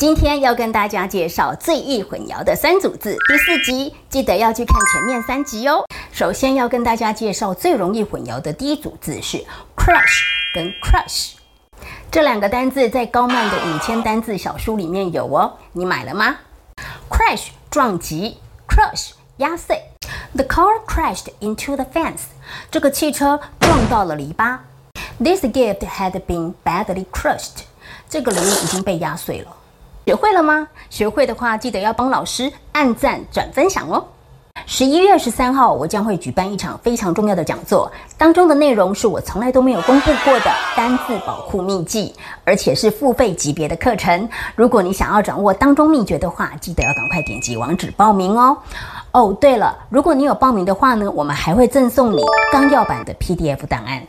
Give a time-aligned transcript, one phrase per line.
[0.00, 5.84] 今天要跟大家介绍最易混淆的三组字，第四集记得要去看前面三集哦。
[6.10, 9.44] 首先要跟大家介绍最容易混淆的第一组字是
[9.76, 10.22] crush
[10.54, 11.32] 跟 crush，
[12.10, 16.34] 这两个单字在高曼的五千单字小书里面有哦，你买了吗
[17.10, 19.82] ？crash 撞击，crush 压碎。
[20.34, 22.22] The car crashed into the fence，
[22.70, 24.60] 这个汽车撞到了篱笆。
[25.22, 27.64] This gift had been badly crushed，
[28.08, 29.56] 这个礼物已经被压碎了。
[30.10, 30.66] 学会了吗？
[30.88, 34.04] 学会的话，记得要帮老师按赞、转分享哦。
[34.66, 42.12] 十一月二十三号，我将会举办一场非常重要的讲座，当中的内容是我从来都没有公布过的单字保护秘籍，
[42.44, 44.28] 而且是付费级别的课程。
[44.56, 48.58] 如果你想要掌握当中秘诀的话，记得要赶快点击网址报名哦。
[49.12, 52.20] 哦，对了，如果你有报名的话呢，我们还会赠送你
[52.50, 54.02] 纲要版的 PDF 档案。